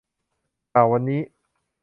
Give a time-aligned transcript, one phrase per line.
[0.71, 1.21] ข่าววันนี้